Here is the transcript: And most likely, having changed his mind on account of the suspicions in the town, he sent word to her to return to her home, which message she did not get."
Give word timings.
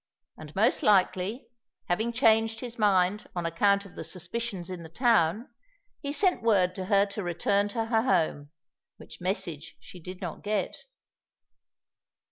And 0.35 0.55
most 0.55 0.81
likely, 0.81 1.45
having 1.87 2.11
changed 2.11 2.59
his 2.61 2.79
mind 2.79 3.29
on 3.35 3.45
account 3.45 3.85
of 3.85 3.93
the 3.93 4.03
suspicions 4.03 4.71
in 4.71 4.81
the 4.81 4.89
town, 4.89 5.47
he 5.99 6.11
sent 6.11 6.41
word 6.41 6.73
to 6.73 6.85
her 6.85 7.05
to 7.05 7.21
return 7.21 7.67
to 7.67 7.85
her 7.85 8.01
home, 8.01 8.49
which 8.97 9.21
message 9.21 9.75
she 9.79 9.99
did 9.99 10.19
not 10.19 10.41
get." 10.41 10.75